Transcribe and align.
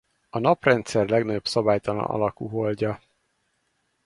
A 0.29 0.39
Naprendszer 0.39 1.09
legnagyobb 1.09 1.47
szabálytalan 1.47 2.03
alakú 2.03 2.47
holdja. 2.47 3.01